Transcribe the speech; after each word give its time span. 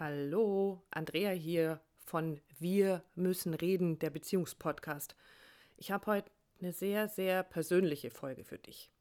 Hallo, 0.00 0.80
Andrea 0.92 1.30
hier 1.30 1.80
von 2.04 2.40
Wir 2.60 3.02
müssen 3.16 3.52
reden, 3.52 3.98
der 3.98 4.10
Beziehungspodcast. 4.10 5.16
Ich 5.76 5.90
habe 5.90 6.06
heute 6.06 6.30
eine 6.60 6.72
sehr, 6.72 7.08
sehr 7.08 7.42
persönliche 7.42 8.12
Folge 8.12 8.44
für 8.44 8.58
dich. 8.58 8.92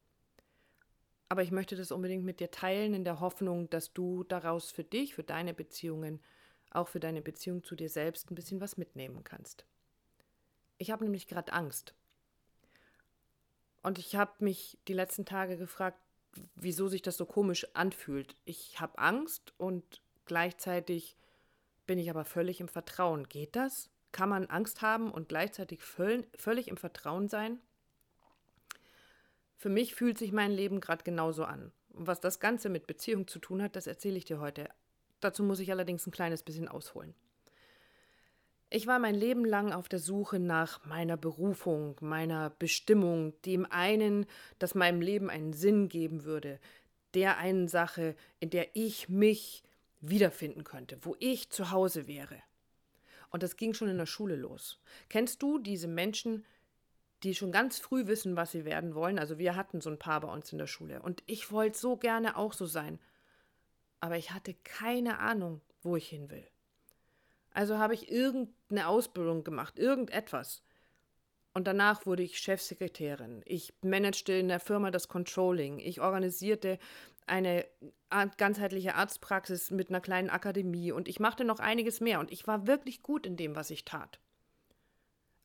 Aber 1.29 1.43
ich 1.43 1.51
möchte 1.51 1.75
das 1.75 1.91
unbedingt 1.91 2.23
mit 2.25 2.39
dir 2.39 2.49
teilen, 2.49 2.95
in 2.95 3.03
der 3.03 3.19
Hoffnung, 3.19 3.69
dass 3.69 3.93
du 3.93 4.23
daraus 4.23 4.71
für 4.71 4.83
dich, 4.83 5.13
für 5.13 5.21
deine 5.21 5.53
Beziehungen, 5.53 6.19
auch 6.71 6.87
für 6.87 6.99
deine 6.99 7.21
Beziehung 7.21 7.63
zu 7.63 7.75
dir 7.75 7.89
selbst 7.89 8.31
ein 8.31 8.35
bisschen 8.35 8.59
was 8.59 8.75
mitnehmen 8.75 9.23
kannst. 9.23 9.67
Ich 10.79 10.89
habe 10.89 11.03
nämlich 11.03 11.27
gerade 11.27 11.53
Angst. 11.53 11.93
Und 13.83 13.99
ich 13.99 14.15
habe 14.15 14.43
mich 14.43 14.79
die 14.87 14.93
letzten 14.93 15.25
Tage 15.25 15.57
gefragt, 15.57 15.99
wieso 16.55 16.87
sich 16.87 17.03
das 17.03 17.17
so 17.17 17.27
komisch 17.27 17.67
anfühlt. 17.75 18.33
Ich 18.45 18.79
habe 18.79 18.97
Angst 18.97 19.53
und 19.57 20.01
Gleichzeitig 20.27 21.17
bin 21.85 21.97
ich 21.97 22.09
aber 22.09 22.25
völlig 22.25 22.59
im 22.59 22.67
Vertrauen. 22.67 23.27
Geht 23.27 23.55
das? 23.55 23.89
Kann 24.11 24.29
man 24.29 24.45
Angst 24.45 24.81
haben 24.81 25.11
und 25.11 25.29
gleichzeitig 25.29 25.81
völlig 25.81 26.67
im 26.67 26.77
Vertrauen 26.77 27.29
sein? 27.29 27.59
Für 29.55 29.69
mich 29.69 29.95
fühlt 29.95 30.17
sich 30.17 30.31
mein 30.31 30.51
Leben 30.51 30.81
gerade 30.81 31.03
genauso 31.03 31.45
an. 31.45 31.71
Und 31.89 32.07
was 32.07 32.19
das 32.19 32.39
Ganze 32.39 32.69
mit 32.69 32.87
Beziehung 32.87 33.27
zu 33.27 33.39
tun 33.39 33.61
hat, 33.61 33.75
das 33.75 33.87
erzähle 33.87 34.17
ich 34.17 34.25
dir 34.25 34.39
heute. 34.39 34.69
Dazu 35.19 35.43
muss 35.43 35.59
ich 35.59 35.71
allerdings 35.71 36.05
ein 36.05 36.11
kleines 36.11 36.43
bisschen 36.43 36.67
ausholen. 36.67 37.15
Ich 38.69 38.85
war 38.85 38.99
mein 38.99 39.15
Leben 39.15 39.45
lang 39.45 39.71
auf 39.71 39.87
der 39.87 39.99
Suche 39.99 40.39
nach 40.39 40.85
meiner 40.85 41.15
Berufung, 41.15 41.95
meiner 42.01 42.49
Bestimmung, 42.49 43.33
dem 43.43 43.65
einen, 43.71 44.25
das 44.59 44.75
meinem 44.75 44.99
Leben 44.99 45.29
einen 45.29 45.53
Sinn 45.53 45.87
geben 45.87 46.25
würde, 46.25 46.59
der 47.13 47.37
einen 47.37 47.69
Sache, 47.69 48.15
in 48.41 48.49
der 48.49 48.75
ich 48.75 49.07
mich 49.07 49.63
wiederfinden 49.99 50.63
könnte, 50.63 50.97
wo 51.01 51.15
ich 51.19 51.49
zu 51.49 51.71
Hause 51.71 52.07
wäre. 52.07 52.41
Und 53.29 53.43
das 53.43 53.57
ging 53.57 53.73
schon 53.73 53.89
in 53.89 53.97
der 53.97 54.05
Schule 54.05 54.35
los. 54.35 54.79
Kennst 55.09 55.41
du 55.41 55.59
diese 55.59 55.87
Menschen, 55.87 56.45
die 57.23 57.35
schon 57.35 57.51
ganz 57.51 57.79
früh 57.79 58.07
wissen, 58.07 58.35
was 58.35 58.51
sie 58.51 58.63
werden 58.63 58.95
wollen? 58.95 59.19
Also 59.19 59.37
wir 59.37 59.55
hatten 59.55 59.81
so 59.81 59.89
ein 59.89 59.99
paar 59.99 60.21
bei 60.21 60.31
uns 60.31 60.51
in 60.51 60.57
der 60.57 60.67
Schule 60.67 61.01
und 61.01 61.23
ich 61.25 61.51
wollte 61.51 61.77
so 61.77 61.97
gerne 61.97 62.37
auch 62.37 62.53
so 62.53 62.65
sein. 62.65 62.99
Aber 63.99 64.17
ich 64.17 64.31
hatte 64.31 64.53
keine 64.63 65.19
Ahnung, 65.19 65.61
wo 65.81 65.95
ich 65.95 66.07
hin 66.07 66.29
will. 66.29 66.47
Also 67.51 67.79
habe 67.79 67.95
ich 67.95 68.11
irgendeine 68.11 68.87
Ausbildung 68.87 69.43
gemacht, 69.43 69.79
irgendetwas. 69.79 70.63
Und 71.57 71.65
danach 71.65 72.05
wurde 72.05 72.21
ich 72.21 72.37
Chefsekretärin. 72.37 73.41
Ich 73.43 73.73
managte 73.81 74.31
in 74.33 74.47
der 74.47 74.59
Firma 74.59 74.91
das 74.91 75.07
Controlling. 75.07 75.79
Ich 75.79 76.01
organisierte 76.01 76.77
eine 77.25 77.65
ganzheitliche 78.37 78.93
Arztpraxis 78.93 79.71
mit 79.71 79.89
einer 79.89 79.99
kleinen 79.99 80.29
Akademie 80.29 80.91
und 80.91 81.07
ich 81.07 81.19
machte 81.19 81.45
noch 81.45 81.57
einiges 81.57 81.99
mehr 81.99 82.19
und 82.19 82.29
ich 82.29 82.45
war 82.45 82.67
wirklich 82.67 83.01
gut 83.01 83.25
in 83.25 83.37
dem, 83.37 83.55
was 83.55 83.71
ich 83.71 83.85
tat. 83.85 84.19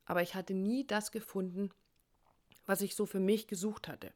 Aber 0.05 0.21
ich 0.21 0.35
hatte 0.35 0.53
nie 0.53 0.85
das 0.85 1.11
gefunden, 1.11 1.71
was 2.67 2.83
ich 2.83 2.93
so 2.93 3.07
für 3.07 3.19
mich 3.19 3.47
gesucht 3.47 3.87
hatte. 3.87 4.13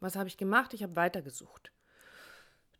Was 0.00 0.16
habe 0.16 0.28
ich 0.28 0.38
gemacht? 0.38 0.72
Ich 0.72 0.82
habe 0.82 0.96
weitergesucht. 0.96 1.72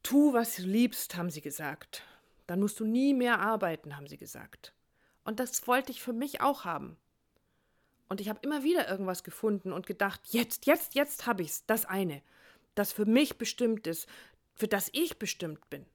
Tu, 0.03 0.33
was 0.33 0.57
du 0.57 0.63
liebst, 0.63 1.17
haben 1.17 1.29
sie 1.29 1.43
gesagt. 1.43 2.03
Dann 2.47 2.61
musst 2.61 2.81
du 2.81 2.87
nie 2.87 3.13
mehr 3.13 3.41
arbeiten, 3.41 3.95
haben 3.95 4.07
sie 4.07 4.17
gesagt. 4.17 4.73
Und 5.23 5.39
das 5.39 5.69
wollte 5.69 5.93
ich 5.93 6.03
für 6.03 6.15
mich 6.15 6.41
auch 6.41 6.65
haben. 6.65 6.97
Und 8.13 8.21
ich 8.21 8.29
habe 8.29 8.41
immer 8.43 8.63
wieder 8.63 8.91
irgendwas 8.91 9.25
gefunden 9.25 9.73
und 9.73 9.87
gedacht, 9.87 10.21
jetzt, 10.27 10.67
jetzt, 10.67 10.95
jetzt 10.95 11.27
habe 11.27 11.43
ich's, 11.43 11.65
das 11.67 11.87
eine 11.87 12.21
das 12.75 12.93
für 12.93 13.07
mich 13.07 13.39
bestimmt 13.39 13.87
ist, 13.87 14.09
für 14.55 14.69
das 14.69 14.91
ich 14.93 15.19
bestimmt 15.19 15.69
bin. 15.71 15.87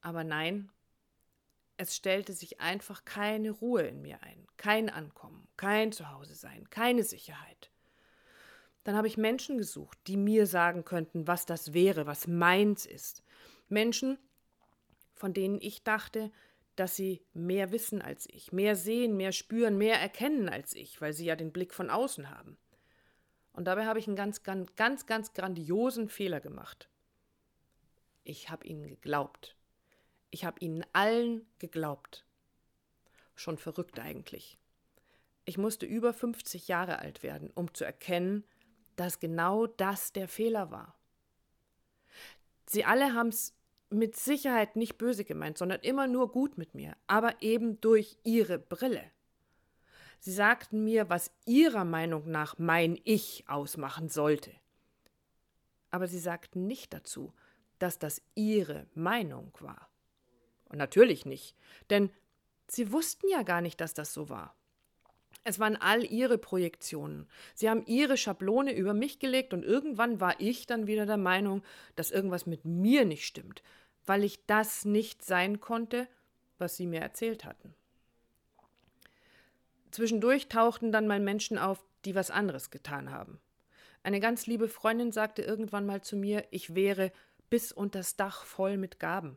Aber 0.00 0.24
nein, 0.24 0.70
es 1.76 1.96
stellte 1.96 2.32
sich 2.32 2.60
einfach 2.60 3.04
keine 3.04 3.50
Ruhe 3.50 3.82
in 3.82 4.02
mir 4.02 4.22
ein, 4.22 4.46
kein 4.56 4.90
Ankommen, 4.90 5.48
kein 5.56 5.92
Zuhause 5.92 6.34
sein, 6.34 6.68
keine 6.70 7.02
Sicherheit. 7.02 7.70
Dann 8.84 8.96
habe 8.96 9.08
ich 9.08 9.16
Menschen 9.16 9.56
gesucht, 9.56 9.98
die 10.06 10.18
mir 10.18 10.46
sagen 10.46 10.84
könnten, 10.84 11.26
was 11.26 11.46
das 11.46 11.72
wäre, 11.72 12.06
was 12.06 12.26
meins 12.26 12.84
ist. 12.84 13.22
Menschen, 13.68 14.18
von 15.14 15.32
denen 15.32 15.58
ich 15.60 15.82
dachte, 15.82 16.30
dass 16.76 16.96
sie 16.96 17.24
mehr 17.32 17.72
wissen 17.72 18.02
als 18.02 18.28
ich, 18.28 18.52
mehr 18.52 18.76
sehen, 18.76 19.16
mehr 19.16 19.32
spüren, 19.32 19.78
mehr 19.78 20.00
erkennen 20.00 20.48
als 20.48 20.74
ich, 20.74 21.00
weil 21.00 21.12
sie 21.12 21.24
ja 21.24 21.36
den 21.36 21.52
Blick 21.52 21.74
von 21.74 21.90
außen 21.90 22.30
haben. 22.30 22.56
Und 23.52 23.66
dabei 23.66 23.86
habe 23.86 23.98
ich 23.98 24.06
einen 24.06 24.16
ganz, 24.16 24.42
ganz, 24.42 24.74
ganz, 24.74 25.06
ganz 25.06 25.32
grandiosen 25.32 26.08
Fehler 26.08 26.40
gemacht. 26.40 26.88
Ich 28.24 28.50
habe 28.50 28.66
ihnen 28.66 28.88
geglaubt. 28.88 29.56
Ich 30.30 30.44
habe 30.44 30.58
ihnen 30.60 30.84
allen 30.92 31.46
geglaubt. 31.58 32.26
Schon 33.36 33.58
verrückt 33.58 34.00
eigentlich. 34.00 34.58
Ich 35.44 35.58
musste 35.58 35.86
über 35.86 36.12
50 36.12 36.68
Jahre 36.68 36.98
alt 36.98 37.22
werden, 37.22 37.50
um 37.54 37.72
zu 37.74 37.84
erkennen, 37.84 38.44
dass 38.96 39.20
genau 39.20 39.66
das 39.66 40.12
der 40.12 40.26
Fehler 40.26 40.70
war. 40.70 40.98
Sie 42.66 42.84
alle 42.84 43.12
haben 43.12 43.28
es 43.28 43.54
mit 43.94 44.16
Sicherheit 44.16 44.76
nicht 44.76 44.98
böse 44.98 45.24
gemeint, 45.24 45.58
sondern 45.58 45.80
immer 45.80 46.06
nur 46.06 46.30
gut 46.30 46.58
mit 46.58 46.74
mir, 46.74 46.96
aber 47.06 47.40
eben 47.40 47.80
durch 47.80 48.18
ihre 48.24 48.58
Brille. 48.58 49.02
Sie 50.20 50.32
sagten 50.32 50.84
mir, 50.84 51.10
was 51.10 51.30
ihrer 51.44 51.84
Meinung 51.84 52.30
nach 52.30 52.58
mein 52.58 52.98
Ich 53.04 53.44
ausmachen 53.46 54.08
sollte. 54.08 54.52
Aber 55.90 56.08
sie 56.08 56.18
sagten 56.18 56.66
nicht 56.66 56.94
dazu, 56.94 57.32
dass 57.78 57.98
das 57.98 58.22
ihre 58.34 58.86
Meinung 58.94 59.52
war. 59.60 59.90
Und 60.64 60.78
natürlich 60.78 61.26
nicht, 61.26 61.54
denn 61.90 62.10
sie 62.68 62.90
wussten 62.90 63.28
ja 63.28 63.42
gar 63.42 63.60
nicht, 63.60 63.80
dass 63.80 63.92
das 63.92 64.14
so 64.14 64.28
war. 64.28 64.56
Es 65.46 65.58
waren 65.58 65.76
all 65.76 66.02
ihre 66.04 66.38
Projektionen. 66.38 67.28
Sie 67.54 67.68
haben 67.68 67.84
ihre 67.84 68.16
Schablone 68.16 68.74
über 68.74 68.94
mich 68.94 69.18
gelegt 69.18 69.52
und 69.52 69.62
irgendwann 69.62 70.20
war 70.20 70.40
ich 70.40 70.66
dann 70.66 70.86
wieder 70.86 71.04
der 71.04 71.18
Meinung, 71.18 71.62
dass 71.96 72.10
irgendwas 72.10 72.46
mit 72.46 72.64
mir 72.64 73.04
nicht 73.04 73.26
stimmt, 73.26 73.62
weil 74.06 74.24
ich 74.24 74.44
das 74.46 74.84
nicht 74.84 75.24
sein 75.24 75.60
konnte, 75.60 76.08
was 76.58 76.76
sie 76.76 76.86
mir 76.86 77.00
erzählt 77.00 77.44
hatten. 77.44 77.74
Zwischendurch 79.90 80.48
tauchten 80.48 80.92
dann 80.92 81.06
mal 81.06 81.20
Menschen 81.20 81.58
auf, 81.58 81.84
die 82.04 82.14
was 82.14 82.30
anderes 82.30 82.70
getan 82.70 83.10
haben. 83.10 83.40
Eine 84.02 84.20
ganz 84.20 84.46
liebe 84.46 84.68
Freundin 84.68 85.12
sagte 85.12 85.42
irgendwann 85.42 85.86
mal 85.86 86.02
zu 86.02 86.16
mir, 86.16 86.44
ich 86.50 86.74
wäre 86.74 87.12
bis 87.48 87.72
unters 87.72 88.16
Dach 88.16 88.44
voll 88.44 88.76
mit 88.76 88.98
Gaben. 88.98 89.36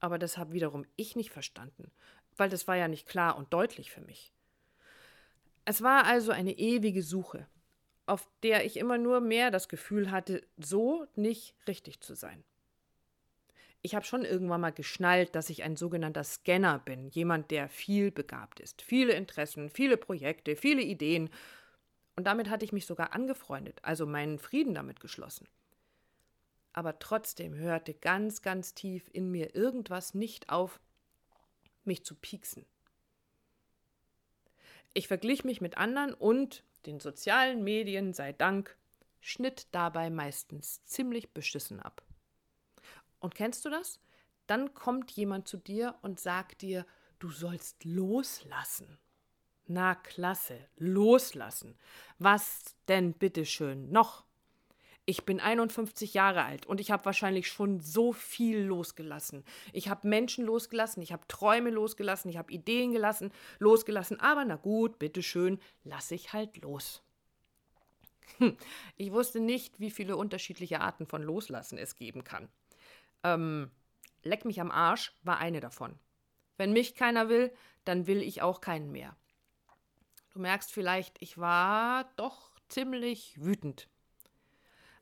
Aber 0.00 0.18
das 0.18 0.36
habe 0.38 0.52
wiederum 0.52 0.84
ich 0.96 1.14
nicht 1.14 1.30
verstanden, 1.30 1.92
weil 2.36 2.48
das 2.48 2.66
war 2.66 2.76
ja 2.76 2.88
nicht 2.88 3.06
klar 3.06 3.36
und 3.36 3.52
deutlich 3.52 3.90
für 3.92 4.00
mich. 4.00 4.32
Es 5.64 5.82
war 5.82 6.06
also 6.06 6.32
eine 6.32 6.58
ewige 6.58 7.02
Suche, 7.02 7.46
auf 8.06 8.26
der 8.42 8.64
ich 8.64 8.78
immer 8.78 8.98
nur 8.98 9.20
mehr 9.20 9.52
das 9.52 9.68
Gefühl 9.68 10.10
hatte, 10.10 10.42
so 10.56 11.06
nicht 11.14 11.54
richtig 11.68 12.00
zu 12.00 12.14
sein 12.14 12.42
ich 13.82 13.96
habe 13.96 14.06
schon 14.06 14.24
irgendwann 14.24 14.60
mal 14.60 14.70
geschnallt, 14.70 15.34
dass 15.34 15.50
ich 15.50 15.64
ein 15.64 15.76
sogenannter 15.76 16.22
Scanner 16.22 16.78
bin, 16.78 17.08
jemand, 17.08 17.50
der 17.50 17.68
viel 17.68 18.12
begabt 18.12 18.60
ist, 18.60 18.80
viele 18.80 19.14
Interessen, 19.14 19.70
viele 19.70 19.96
Projekte, 19.96 20.54
viele 20.54 20.82
Ideen. 20.82 21.30
Und 22.14 22.24
damit 22.26 22.48
hatte 22.48 22.64
ich 22.64 22.72
mich 22.72 22.86
sogar 22.86 23.12
angefreundet, 23.12 23.80
also 23.82 24.06
meinen 24.06 24.38
Frieden 24.38 24.74
damit 24.74 25.00
geschlossen. 25.00 25.48
Aber 26.72 27.00
trotzdem 27.00 27.54
hörte 27.54 27.92
ganz, 27.92 28.40
ganz 28.40 28.74
tief 28.74 29.10
in 29.12 29.30
mir 29.30 29.54
irgendwas 29.54 30.14
nicht 30.14 30.48
auf, 30.48 30.80
mich 31.84 32.04
zu 32.04 32.14
pieksen. 32.14 32.64
Ich 34.94 35.08
verglich 35.08 35.42
mich 35.42 35.60
mit 35.60 35.76
anderen 35.76 36.14
und 36.14 36.62
den 36.86 37.00
sozialen 37.00 37.64
Medien 37.64 38.12
sei 38.14 38.32
Dank 38.32 38.76
schnitt 39.20 39.66
dabei 39.72 40.08
meistens 40.08 40.84
ziemlich 40.84 41.32
beschissen 41.32 41.80
ab. 41.80 42.02
Und 43.22 43.36
kennst 43.36 43.64
du 43.64 43.70
das? 43.70 44.00
Dann 44.48 44.74
kommt 44.74 45.12
jemand 45.12 45.46
zu 45.46 45.56
dir 45.56 45.94
und 46.02 46.18
sagt 46.18 46.62
dir, 46.62 46.84
du 47.20 47.30
sollst 47.30 47.84
loslassen. 47.84 48.98
Na 49.68 49.94
klasse, 49.94 50.58
loslassen. 50.76 51.78
Was 52.18 52.74
denn 52.88 53.12
bitteschön 53.12 53.90
noch? 53.92 54.24
Ich 55.04 55.24
bin 55.24 55.40
51 55.40 56.14
Jahre 56.14 56.44
alt 56.44 56.66
und 56.66 56.80
ich 56.80 56.90
habe 56.90 57.04
wahrscheinlich 57.04 57.48
schon 57.48 57.80
so 57.80 58.12
viel 58.12 58.58
losgelassen. 58.58 59.44
Ich 59.72 59.88
habe 59.88 60.08
Menschen 60.08 60.44
losgelassen, 60.44 61.02
ich 61.02 61.12
habe 61.12 61.26
Träume 61.28 61.70
losgelassen, 61.70 62.28
ich 62.28 62.36
habe 62.36 62.52
Ideen 62.52 62.92
gelassen, 62.92 63.32
losgelassen, 63.60 64.20
aber 64.20 64.44
na 64.44 64.56
gut, 64.56 64.98
bitteschön, 64.98 65.60
lasse 65.84 66.16
ich 66.16 66.32
halt 66.32 66.60
los. 66.62 67.02
Hm, 68.38 68.56
ich 68.96 69.12
wusste 69.12 69.40
nicht, 69.40 69.78
wie 69.78 69.90
viele 69.90 70.16
unterschiedliche 70.16 70.80
Arten 70.80 71.06
von 71.06 71.22
Loslassen 71.22 71.78
es 71.78 71.96
geben 71.96 72.24
kann. 72.24 72.48
Ähm, 73.24 73.70
Leck 74.24 74.44
mich 74.44 74.60
am 74.60 74.70
Arsch 74.70 75.12
war 75.22 75.38
eine 75.38 75.60
davon. 75.60 75.98
Wenn 76.56 76.72
mich 76.72 76.94
keiner 76.94 77.28
will, 77.28 77.52
dann 77.84 78.06
will 78.06 78.22
ich 78.22 78.42
auch 78.42 78.60
keinen 78.60 78.92
mehr. 78.92 79.16
Du 80.30 80.38
merkst 80.38 80.70
vielleicht, 80.72 81.20
ich 81.20 81.38
war 81.38 82.04
doch 82.16 82.52
ziemlich 82.68 83.42
wütend. 83.42 83.88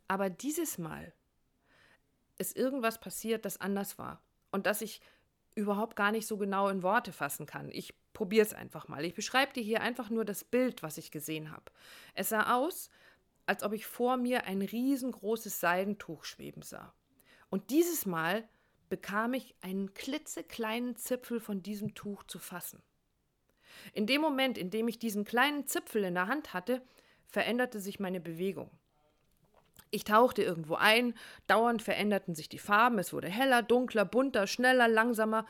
Aber 0.09 0.31
dieses 0.31 0.79
Mal 0.79 1.13
ist 2.39 2.57
irgendwas 2.57 2.99
passiert, 2.99 3.45
das 3.45 3.61
anders 3.61 3.99
war. 3.99 4.23
und 4.53 4.67
das 4.67 4.81
ich 4.83 5.01
überhaupt 5.55 5.95
gar 5.95 6.11
nicht 6.11 6.27
so 6.27 6.37
genau 6.37 6.69
in 6.69 6.83
Worte 6.83 7.13
fassen 7.13 7.47
kann. 7.47 7.71
Ich 7.71 7.95
probiere 8.13 8.47
es 8.47 8.55
einfach 8.55 8.89
mal. 8.89 9.05
Ich 9.05 9.15
beschreibe 9.15 9.53
dir 9.53 9.63
hier 9.63 9.81
einfach 9.83 10.11
nur 10.11 10.25
das 10.25 10.43
Bild, 10.43 10.83
was 10.83 10.99
ich 10.99 11.11
gesehen 11.11 11.53
habe. 11.53 11.65
Es 12.15 12.31
sah 12.31 12.57
aus, 12.57 12.89
als 13.47 13.63
ob 13.63 13.73
ich 13.73 13.87
vor 13.87 14.17
mir 14.17 14.45
ein 14.45 14.63
riesengroßes 14.63 15.61
Seidentuch 15.61 16.25
schweben 16.25 16.63
sah. 16.63 16.95
Und 17.51 17.71
dieses 17.71 18.07
Mal 18.07 18.49
bekam 18.89 19.35
ich 19.35 19.55
einen 19.61 19.93
klitzekleinen 19.95 20.97
Zipfel 20.97 21.41
von 21.41 21.63
diesem 21.63 21.95
Tuch 21.95 22.25
zu 22.25 22.39
fassen. 22.39 22.83
In 23.93 24.07
dem 24.07 24.21
Moment, 24.21 24.59
in 24.59 24.71
dem 24.71 24.89
ich 24.89 24.99
diesen 24.99 25.25
kleinen 25.25 25.67
Zipfel 25.67 26.05
in 26.05 26.15
der 26.15 26.27
Hand 26.27 26.55
hatte, 26.55 26.83
veränderte 27.27 27.81
sich 27.81 28.01
meine 28.01 28.21
Bewegung. 28.21 28.71
Ich 29.91 30.05
tauchte 30.05 30.43
irgendwo 30.43 30.75
ein, 30.75 31.15
dauernd 31.49 31.83
veränderten 31.83 32.35
sich 32.35 32.49
die 32.49 32.59
Farben, 32.59 32.99
es 32.99 33.13
wurde 33.13 33.29
heller, 33.29 33.63
dunkler, 33.63 34.05
bunter, 34.05 34.47
schneller, 34.47 34.87
langsamer, 34.87 35.47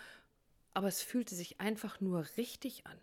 aber 0.72 0.88
es 0.88 1.02
fühlte 1.02 1.34
sich 1.34 1.60
einfach 1.60 2.00
nur 2.00 2.24
richtig 2.36 2.86
an. 2.86 2.98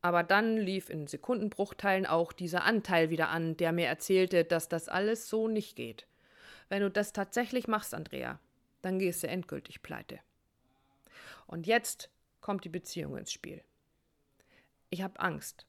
Aber 0.00 0.22
dann 0.22 0.56
lief 0.56 0.88
in 0.88 1.06
Sekundenbruchteilen 1.06 2.06
auch 2.06 2.32
dieser 2.32 2.64
Anteil 2.64 3.10
wieder 3.10 3.28
an, 3.28 3.56
der 3.56 3.72
mir 3.72 3.86
erzählte, 3.86 4.44
dass 4.44 4.68
das 4.68 4.88
alles 4.88 5.28
so 5.28 5.48
nicht 5.48 5.76
geht. 5.76 6.06
Wenn 6.68 6.82
du 6.82 6.90
das 6.90 7.12
tatsächlich 7.12 7.68
machst, 7.68 7.94
Andrea, 7.94 8.38
dann 8.82 8.98
gehst 8.98 9.22
du 9.22 9.28
endgültig 9.28 9.82
pleite. 9.82 10.20
Und 11.46 11.66
jetzt 11.66 12.10
kommt 12.40 12.64
die 12.64 12.68
Beziehung 12.68 13.16
ins 13.16 13.32
Spiel. 13.32 13.62
Ich 14.90 15.02
habe 15.02 15.20
Angst. 15.20 15.66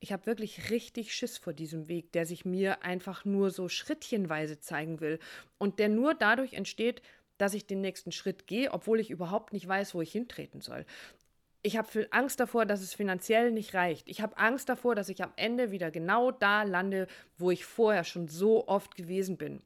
Ich 0.00 0.12
habe 0.12 0.26
wirklich 0.26 0.70
richtig 0.70 1.14
Schiss 1.14 1.38
vor 1.38 1.52
diesem 1.52 1.88
Weg, 1.88 2.12
der 2.12 2.26
sich 2.26 2.44
mir 2.44 2.82
einfach 2.82 3.24
nur 3.24 3.50
so 3.50 3.68
schrittchenweise 3.68 4.60
zeigen 4.60 5.00
will 5.00 5.18
und 5.56 5.78
der 5.78 5.88
nur 5.88 6.14
dadurch 6.14 6.54
entsteht, 6.54 7.00
dass 7.38 7.54
ich 7.54 7.66
den 7.66 7.80
nächsten 7.80 8.12
Schritt 8.12 8.46
gehe, 8.46 8.72
obwohl 8.72 9.00
ich 9.00 9.10
überhaupt 9.10 9.52
nicht 9.52 9.66
weiß, 9.66 9.94
wo 9.94 10.02
ich 10.02 10.12
hintreten 10.12 10.60
soll. 10.60 10.84
Ich 11.62 11.78
habe 11.78 12.06
Angst 12.10 12.38
davor, 12.38 12.66
dass 12.66 12.82
es 12.82 12.92
finanziell 12.92 13.50
nicht 13.50 13.72
reicht. 13.72 14.08
Ich 14.08 14.20
habe 14.20 14.36
Angst 14.36 14.68
davor, 14.68 14.94
dass 14.94 15.08
ich 15.08 15.22
am 15.22 15.32
Ende 15.36 15.70
wieder 15.70 15.90
genau 15.90 16.30
da 16.30 16.62
lande, 16.62 17.06
wo 17.38 17.50
ich 17.50 17.64
vorher 17.64 18.04
schon 18.04 18.28
so 18.28 18.68
oft 18.68 18.96
gewesen 18.96 19.38
bin. 19.38 19.62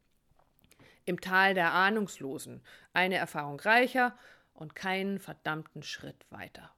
Im 1.08 1.22
Tal 1.22 1.54
der 1.54 1.72
Ahnungslosen. 1.72 2.60
Eine 2.92 3.16
Erfahrung 3.16 3.58
reicher 3.60 4.14
und 4.52 4.74
keinen 4.74 5.18
verdammten 5.18 5.82
Schritt 5.82 6.26
weiter. 6.28 6.70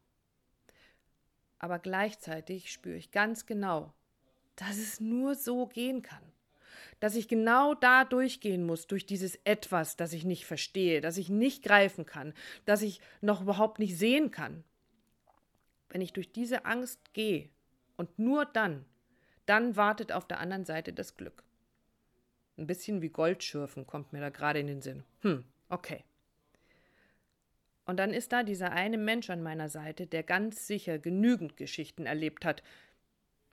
Aber 1.59 1.81
gleichzeitig 1.81 2.71
spüre 2.71 2.95
ich 2.95 3.11
ganz 3.11 3.45
genau, 3.45 3.93
dass 4.55 4.79
es 4.79 5.01
nur 5.01 5.35
so 5.35 5.67
gehen 5.67 6.03
kann. 6.03 6.23
Dass 7.01 7.17
ich 7.17 7.27
genau 7.27 7.75
da 7.75 8.05
durchgehen 8.05 8.65
muss, 8.65 8.87
durch 8.87 9.05
dieses 9.05 9.35
Etwas, 9.43 9.97
das 9.97 10.13
ich 10.13 10.25
nicht 10.25 10.47
verstehe, 10.47 11.01
das 11.01 11.17
ich 11.17 11.29
nicht 11.29 11.65
greifen 11.65 12.07
kann, 12.07 12.33
das 12.67 12.83
ich 12.83 13.01
noch 13.21 13.41
überhaupt 13.41 13.81
nicht 13.81 13.99
sehen 13.99 14.31
kann. 14.31 14.63
Wenn 15.89 16.03
ich 16.03 16.13
durch 16.13 16.31
diese 16.31 16.67
Angst 16.67 17.15
gehe 17.15 17.49
und 17.97 18.17
nur 18.21 18.47
dann, 18.47 18.85
dann 19.47 19.75
wartet 19.75 20.13
auf 20.13 20.29
der 20.29 20.39
anderen 20.39 20.65
Seite 20.65 20.93
das 20.93 21.17
Glück. 21.17 21.43
Ein 22.61 22.67
bisschen 22.67 23.01
wie 23.01 23.09
Goldschürfen 23.09 23.87
kommt 23.87 24.13
mir 24.13 24.21
da 24.21 24.29
gerade 24.29 24.61
in 24.61 24.67
den 24.67 24.83
Sinn. 24.83 25.03
Hm, 25.23 25.45
okay. 25.71 26.05
Und 27.87 27.97
dann 27.97 28.13
ist 28.13 28.33
da 28.33 28.43
dieser 28.43 28.71
eine 28.71 28.99
Mensch 28.99 29.31
an 29.31 29.43
meiner 29.43 29.71
Seite, 29.71 30.07
der 30.07 30.23
ganz 30.23 30.67
sicher 30.67 30.99
genügend 30.99 31.57
Geschichten 31.57 32.05
erlebt 32.05 32.45
hat, 32.45 32.63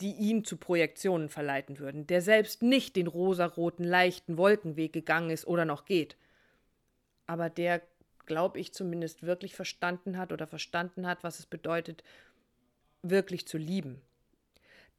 die 0.02 0.12
ihn 0.12 0.44
zu 0.44 0.58
Projektionen 0.58 1.30
verleiten 1.30 1.80
würden, 1.80 2.06
der 2.06 2.22
selbst 2.22 2.62
nicht 2.62 2.98
den 2.98 3.08
rosaroten, 3.08 3.86
leichten 3.86 4.38
Wolkenweg 4.38 4.92
gegangen 4.92 5.30
ist 5.30 5.48
oder 5.48 5.64
noch 5.64 5.86
geht, 5.86 6.18
aber 7.28 7.50
der, 7.50 7.82
glaube 8.26 8.60
ich, 8.60 8.74
zumindest 8.74 9.24
wirklich 9.24 9.56
verstanden 9.56 10.18
hat 10.18 10.34
oder 10.34 10.48
verstanden 10.48 11.08
hat, 11.08 11.24
was 11.24 11.40
es 11.40 11.46
bedeutet, 11.46 12.04
wirklich 13.02 13.48
zu 13.48 13.58
lieben. 13.58 14.02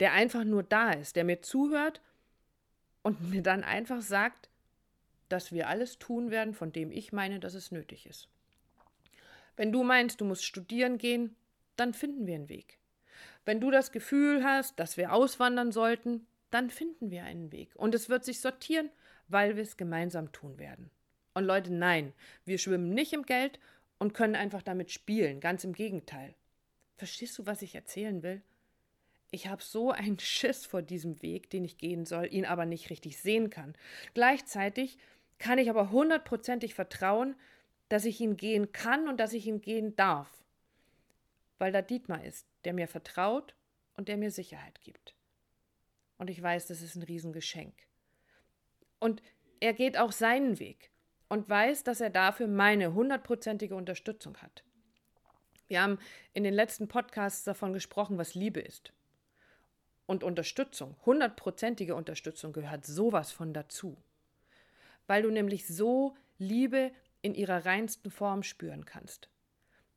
Der 0.00 0.14
einfach 0.14 0.44
nur 0.44 0.62
da 0.62 0.92
ist, 0.92 1.14
der 1.14 1.24
mir 1.24 1.42
zuhört 1.42 2.00
und 3.02 3.20
mir 3.30 3.42
dann 3.42 3.64
einfach 3.64 4.00
sagt, 4.00 4.48
dass 5.28 5.52
wir 5.52 5.68
alles 5.68 5.98
tun 5.98 6.30
werden, 6.30 6.54
von 6.54 6.72
dem 6.72 6.90
ich 6.90 7.12
meine, 7.12 7.40
dass 7.40 7.54
es 7.54 7.70
nötig 7.70 8.06
ist. 8.06 8.28
Wenn 9.56 9.72
du 9.72 9.82
meinst, 9.82 10.20
du 10.20 10.24
musst 10.24 10.44
studieren 10.44 10.98
gehen, 10.98 11.36
dann 11.76 11.92
finden 11.92 12.26
wir 12.26 12.36
einen 12.36 12.48
Weg. 12.48 12.78
Wenn 13.44 13.60
du 13.60 13.70
das 13.70 13.92
Gefühl 13.92 14.44
hast, 14.44 14.78
dass 14.78 14.96
wir 14.96 15.12
auswandern 15.12 15.72
sollten, 15.72 16.26
dann 16.50 16.70
finden 16.70 17.10
wir 17.10 17.24
einen 17.24 17.52
Weg. 17.52 17.74
Und 17.76 17.94
es 17.94 18.08
wird 18.08 18.24
sich 18.24 18.40
sortieren, 18.40 18.90
weil 19.28 19.56
wir 19.56 19.62
es 19.62 19.76
gemeinsam 19.76 20.32
tun 20.32 20.58
werden. 20.58 20.90
Und 21.34 21.44
Leute, 21.44 21.72
nein, 21.72 22.12
wir 22.44 22.58
schwimmen 22.58 22.90
nicht 22.90 23.12
im 23.12 23.24
Geld 23.24 23.58
und 23.98 24.14
können 24.14 24.34
einfach 24.34 24.62
damit 24.62 24.90
spielen. 24.90 25.40
Ganz 25.40 25.64
im 25.64 25.72
Gegenteil. 25.72 26.34
Verstehst 26.96 27.38
du, 27.38 27.46
was 27.46 27.62
ich 27.62 27.74
erzählen 27.74 28.22
will? 28.22 28.42
Ich 29.30 29.46
habe 29.48 29.62
so 29.62 29.90
einen 29.90 30.18
Schiss 30.20 30.66
vor 30.66 30.82
diesem 30.82 31.22
Weg, 31.22 31.50
den 31.50 31.64
ich 31.64 31.78
gehen 31.78 32.04
soll, 32.04 32.32
ihn 32.32 32.44
aber 32.44 32.66
nicht 32.66 32.90
richtig 32.90 33.18
sehen 33.18 33.50
kann. 33.50 33.74
Gleichzeitig 34.14 34.98
kann 35.38 35.58
ich 35.58 35.70
aber 35.70 35.90
hundertprozentig 35.90 36.74
vertrauen, 36.74 37.36
dass 37.88 38.04
ich 38.04 38.20
ihn 38.20 38.36
gehen 38.36 38.72
kann 38.72 39.08
und 39.08 39.18
dass 39.18 39.32
ich 39.32 39.46
ihn 39.46 39.60
gehen 39.60 39.96
darf. 39.96 40.28
Weil 41.58 41.72
da 41.72 41.82
Dietmar 41.82 42.24
ist, 42.24 42.46
der 42.64 42.72
mir 42.72 42.88
vertraut 42.88 43.54
und 43.96 44.08
der 44.08 44.16
mir 44.16 44.30
Sicherheit 44.30 44.80
gibt. 44.82 45.14
Und 46.18 46.30
ich 46.30 46.42
weiß, 46.42 46.66
das 46.66 46.82
ist 46.82 46.96
ein 46.96 47.02
Riesengeschenk. 47.02 47.74
Und 48.98 49.22
er 49.60 49.72
geht 49.72 49.96
auch 49.96 50.12
seinen 50.12 50.58
Weg 50.58 50.90
und 51.28 51.48
weiß, 51.48 51.84
dass 51.84 52.00
er 52.00 52.10
dafür 52.10 52.48
meine 52.48 52.94
hundertprozentige 52.94 53.74
Unterstützung 53.74 54.36
hat. 54.38 54.64
Wir 55.68 55.82
haben 55.82 55.98
in 56.32 56.44
den 56.44 56.54
letzten 56.54 56.88
Podcasts 56.88 57.44
davon 57.44 57.72
gesprochen, 57.72 58.18
was 58.18 58.34
Liebe 58.34 58.60
ist. 58.60 58.92
Und 60.08 60.24
Unterstützung, 60.24 60.96
hundertprozentige 61.04 61.94
Unterstützung 61.94 62.54
gehört 62.54 62.86
sowas 62.86 63.30
von 63.30 63.52
dazu. 63.52 63.98
Weil 65.06 65.22
du 65.22 65.30
nämlich 65.30 65.66
so 65.66 66.16
Liebe 66.38 66.92
in 67.20 67.34
ihrer 67.34 67.66
reinsten 67.66 68.10
Form 68.10 68.42
spüren 68.42 68.86
kannst. 68.86 69.28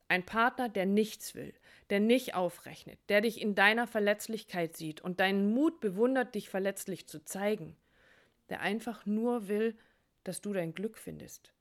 Ein 0.09 0.25
Partner, 0.25 0.67
der 0.67 0.85
nichts 0.85 1.33
will, 1.33 1.53
der 1.89 2.01
nicht 2.01 2.35
aufrechnet, 2.35 2.99
der 3.07 3.21
dich 3.21 3.39
in 3.39 3.55
deiner 3.55 3.87
Verletzlichkeit 3.87 4.75
sieht 4.75 4.99
und 4.99 5.21
deinen 5.21 5.53
Mut 5.53 5.79
bewundert, 5.79 6.35
dich 6.35 6.49
verletzlich 6.49 7.07
zu 7.07 7.23
zeigen, 7.23 7.77
der 8.49 8.59
einfach 8.59 9.05
nur 9.05 9.47
will, 9.47 9.77
dass 10.25 10.41
du 10.41 10.51
dein 10.51 10.73
Glück 10.73 10.97
findest. 10.97 11.53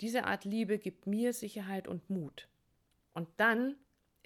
Diese 0.00 0.24
Art 0.24 0.44
Liebe 0.44 0.78
gibt 0.78 1.06
mir 1.06 1.32
Sicherheit 1.32 1.86
und 1.86 2.10
Mut. 2.10 2.48
Und 3.14 3.28
dann 3.36 3.76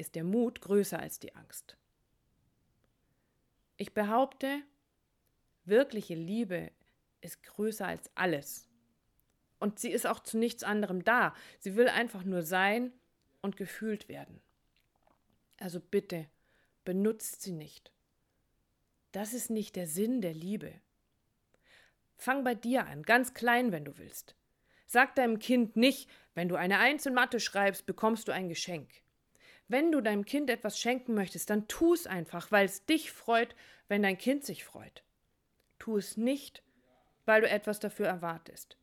ist 0.00 0.14
der 0.14 0.24
Mut 0.24 0.60
größer 0.60 0.98
als 0.98 1.18
die 1.18 1.34
Angst. 1.36 1.76
Ich 3.76 3.94
behaupte, 3.94 4.62
wirkliche 5.64 6.14
Liebe 6.14 6.72
ist 7.20 7.42
größer 7.42 7.86
als 7.86 8.10
alles. 8.14 8.68
Und 9.58 9.78
sie 9.78 9.90
ist 9.90 10.06
auch 10.06 10.20
zu 10.20 10.38
nichts 10.38 10.64
anderem 10.64 11.04
da. 11.04 11.34
Sie 11.58 11.76
will 11.76 11.88
einfach 11.88 12.24
nur 12.24 12.42
sein 12.42 12.92
und 13.42 13.56
gefühlt 13.56 14.08
werden. 14.08 14.40
Also 15.58 15.80
bitte, 15.80 16.26
benutzt 16.84 17.42
sie 17.42 17.52
nicht. 17.52 17.92
Das 19.12 19.34
ist 19.34 19.50
nicht 19.50 19.76
der 19.76 19.86
Sinn 19.86 20.22
der 20.22 20.34
Liebe. 20.34 20.72
Fang 22.16 22.42
bei 22.42 22.54
dir 22.54 22.86
an, 22.86 23.02
ganz 23.02 23.34
klein, 23.34 23.70
wenn 23.72 23.84
du 23.84 23.98
willst. 23.98 24.34
Sag 24.86 25.14
deinem 25.14 25.38
Kind 25.38 25.76
nicht, 25.76 26.08
wenn 26.34 26.48
du 26.48 26.56
eine 26.56 26.78
Eins 26.78 27.06
in 27.06 27.14
Mathe 27.14 27.38
schreibst, 27.38 27.86
bekommst 27.86 28.28
du 28.28 28.32
ein 28.32 28.48
Geschenk. 28.48 28.90
Wenn 29.70 29.92
du 29.92 30.00
deinem 30.00 30.24
Kind 30.24 30.50
etwas 30.50 30.80
schenken 30.80 31.14
möchtest, 31.14 31.48
dann 31.48 31.68
tu 31.68 31.94
es 31.94 32.08
einfach, 32.08 32.50
weil 32.50 32.64
es 32.64 32.86
dich 32.86 33.12
freut, 33.12 33.54
wenn 33.86 34.02
dein 34.02 34.18
Kind 34.18 34.44
sich 34.44 34.64
freut. 34.64 35.04
Tu 35.78 35.96
es 35.96 36.16
nicht, 36.16 36.64
weil 37.24 37.42
du 37.42 37.48
etwas 37.48 37.78
dafür 37.78 38.08
erwartest. 38.08 38.76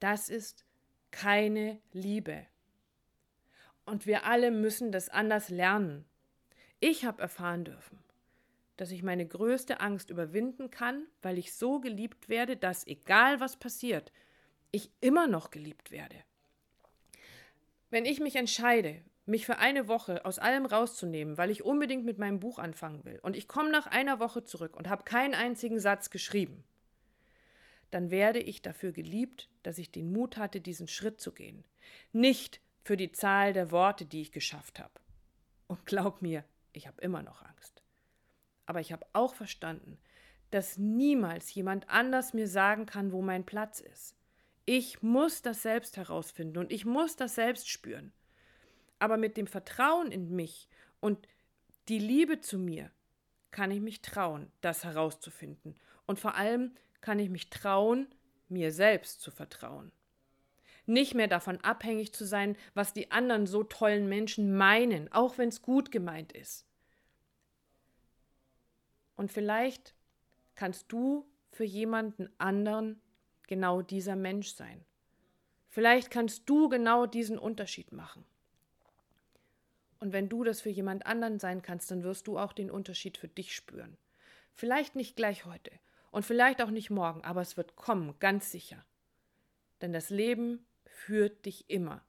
Das 0.00 0.30
ist 0.30 0.64
keine 1.12 1.78
Liebe. 1.92 2.44
Und 3.86 4.04
wir 4.04 4.24
alle 4.24 4.50
müssen 4.50 4.90
das 4.90 5.10
anders 5.10 5.48
lernen. 5.48 6.04
Ich 6.80 7.04
habe 7.04 7.22
erfahren 7.22 7.64
dürfen, 7.64 8.00
dass 8.78 8.90
ich 8.90 9.04
meine 9.04 9.28
größte 9.28 9.78
Angst 9.78 10.10
überwinden 10.10 10.72
kann, 10.72 11.06
weil 11.22 11.38
ich 11.38 11.54
so 11.54 11.78
geliebt 11.78 12.28
werde, 12.28 12.56
dass 12.56 12.84
egal 12.84 13.38
was 13.38 13.56
passiert, 13.56 14.10
ich 14.72 14.90
immer 15.00 15.28
noch 15.28 15.52
geliebt 15.52 15.92
werde. 15.92 16.16
Wenn 17.90 18.06
ich 18.06 18.18
mich 18.18 18.34
entscheide, 18.34 19.04
mich 19.28 19.46
für 19.46 19.58
eine 19.58 19.88
Woche 19.88 20.24
aus 20.24 20.38
allem 20.38 20.66
rauszunehmen, 20.66 21.36
weil 21.36 21.50
ich 21.50 21.64
unbedingt 21.64 22.04
mit 22.04 22.18
meinem 22.18 22.40
Buch 22.40 22.58
anfangen 22.58 23.04
will, 23.04 23.18
und 23.22 23.36
ich 23.36 23.48
komme 23.48 23.70
nach 23.70 23.86
einer 23.86 24.20
Woche 24.20 24.44
zurück 24.44 24.76
und 24.76 24.88
habe 24.88 25.04
keinen 25.04 25.34
einzigen 25.34 25.80
Satz 25.80 26.10
geschrieben, 26.10 26.64
dann 27.90 28.10
werde 28.10 28.38
ich 28.38 28.62
dafür 28.62 28.92
geliebt, 28.92 29.48
dass 29.62 29.78
ich 29.78 29.90
den 29.90 30.12
Mut 30.12 30.36
hatte, 30.36 30.60
diesen 30.60 30.88
Schritt 30.88 31.20
zu 31.20 31.32
gehen. 31.32 31.64
Nicht 32.12 32.60
für 32.84 32.96
die 32.96 33.12
Zahl 33.12 33.52
der 33.52 33.70
Worte, 33.70 34.04
die 34.04 34.20
ich 34.20 34.32
geschafft 34.32 34.78
habe. 34.78 34.92
Und 35.68 35.86
glaub 35.86 36.20
mir, 36.22 36.44
ich 36.72 36.86
habe 36.86 37.00
immer 37.00 37.22
noch 37.22 37.42
Angst. 37.42 37.82
Aber 38.66 38.80
ich 38.80 38.92
habe 38.92 39.06
auch 39.14 39.34
verstanden, 39.34 39.98
dass 40.50 40.78
niemals 40.78 41.54
jemand 41.54 41.88
anders 41.88 42.34
mir 42.34 42.48
sagen 42.48 42.86
kann, 42.86 43.12
wo 43.12 43.22
mein 43.22 43.44
Platz 43.44 43.80
ist. 43.80 44.14
Ich 44.64 45.02
muss 45.02 45.40
das 45.40 45.62
selbst 45.62 45.96
herausfinden 45.96 46.58
und 46.58 46.72
ich 46.72 46.84
muss 46.84 47.16
das 47.16 47.34
selbst 47.34 47.70
spüren. 47.70 48.12
Aber 48.98 49.16
mit 49.16 49.36
dem 49.36 49.46
Vertrauen 49.46 50.10
in 50.10 50.34
mich 50.34 50.68
und 51.00 51.26
die 51.88 51.98
Liebe 51.98 52.40
zu 52.40 52.58
mir 52.58 52.90
kann 53.50 53.70
ich 53.70 53.80
mich 53.80 54.02
trauen, 54.02 54.50
das 54.60 54.84
herauszufinden. 54.84 55.74
Und 56.06 56.18
vor 56.18 56.34
allem 56.34 56.74
kann 57.00 57.18
ich 57.18 57.30
mich 57.30 57.50
trauen, 57.50 58.08
mir 58.48 58.72
selbst 58.72 59.20
zu 59.20 59.30
vertrauen. 59.30 59.92
Nicht 60.86 61.14
mehr 61.14 61.28
davon 61.28 61.60
abhängig 61.60 62.14
zu 62.14 62.26
sein, 62.26 62.56
was 62.74 62.92
die 62.92 63.10
anderen 63.10 63.46
so 63.46 63.62
tollen 63.62 64.08
Menschen 64.08 64.56
meinen, 64.56 65.12
auch 65.12 65.36
wenn 65.38 65.50
es 65.50 65.62
gut 65.62 65.90
gemeint 65.90 66.32
ist. 66.32 66.66
Und 69.16 69.30
vielleicht 69.32 69.94
kannst 70.54 70.90
du 70.90 71.26
für 71.50 71.64
jemanden 71.64 72.30
anderen 72.38 73.00
genau 73.46 73.82
dieser 73.82 74.16
Mensch 74.16 74.48
sein. 74.54 74.84
Vielleicht 75.68 76.10
kannst 76.10 76.48
du 76.48 76.68
genau 76.68 77.06
diesen 77.06 77.38
Unterschied 77.38 77.92
machen. 77.92 78.24
Und 80.00 80.12
wenn 80.12 80.28
du 80.28 80.44
das 80.44 80.60
für 80.60 80.70
jemand 80.70 81.06
anderen 81.06 81.38
sein 81.38 81.62
kannst, 81.62 81.90
dann 81.90 82.04
wirst 82.04 82.26
du 82.26 82.38
auch 82.38 82.52
den 82.52 82.70
Unterschied 82.70 83.18
für 83.18 83.28
dich 83.28 83.54
spüren. 83.54 83.96
Vielleicht 84.54 84.96
nicht 84.96 85.16
gleich 85.16 85.44
heute 85.44 85.72
und 86.10 86.24
vielleicht 86.24 86.62
auch 86.62 86.70
nicht 86.70 86.90
morgen, 86.90 87.24
aber 87.24 87.40
es 87.40 87.56
wird 87.56 87.76
kommen, 87.76 88.14
ganz 88.18 88.50
sicher. 88.50 88.84
Denn 89.80 89.92
das 89.92 90.10
Leben 90.10 90.66
führt 90.84 91.44
dich 91.46 91.68
immer. 91.68 92.04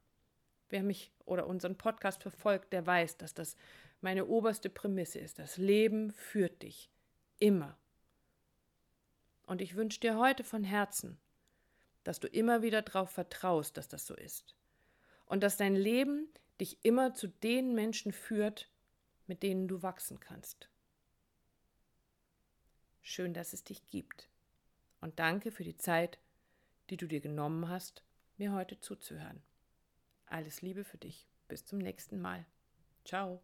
Wer 0.70 0.84
mich 0.84 1.12
oder 1.26 1.48
unseren 1.48 1.78
Podcast 1.78 2.22
verfolgt, 2.22 2.74
der 2.74 2.86
weiß, 2.86 3.18
dass 3.18 3.34
das 3.34 3.56
meine 4.02 4.28
oberste 4.28 4.70
Prämisse 4.70 5.20
ist. 5.20 5.40
Das 5.40 5.58
Leben 5.58 6.12
führt 6.14 6.62
dich 6.62 6.90
immer. 7.40 7.78
Und 9.46 9.62
ich 9.62 9.76
wünsche 9.76 10.00
dir 10.00 10.18
heute 10.18 10.44
von 10.44 10.64
Herzen, 10.64 11.20
dass 12.04 12.20
du 12.20 12.28
immer 12.28 12.62
wieder 12.62 12.82
darauf 12.82 13.10
vertraust, 13.10 13.78
dass 13.78 13.88
das 13.88 14.06
so 14.06 14.16
ist. 14.16 14.56
Und 15.26 15.44
dass 15.44 15.58
dein 15.58 15.76
Leben 15.76 16.30
dich 16.60 16.84
immer 16.84 17.14
zu 17.14 17.28
den 17.28 17.74
Menschen 17.74 18.12
führt, 18.12 18.70
mit 19.28 19.44
denen 19.44 19.68
du 19.68 19.82
wachsen 19.82 20.20
kannst. 20.20 20.70
Schön, 23.02 23.34
dass 23.34 23.54
es 23.54 23.64
dich 23.64 23.86
gibt. 23.88 24.30
Und 25.02 25.20
danke 25.20 25.52
für 25.52 25.64
die 25.64 25.78
Zeit, 25.78 26.20
die 26.90 26.98
du 26.98 27.08
dir 27.08 27.22
genommen 27.22 27.70
hast, 27.70 28.04
mir 28.38 28.54
heute 28.54 28.80
zuzuhören. 28.80 29.42
Alles 30.26 30.62
Liebe 30.62 30.84
für 30.84 30.98
dich. 30.98 31.28
Bis 31.48 31.66
zum 31.66 31.80
nächsten 31.80 32.22
Mal. 32.22 32.46
Ciao. 33.06 33.42